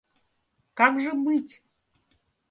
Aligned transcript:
Как 0.73 0.99
же 0.99 1.13
быть? 1.13 1.61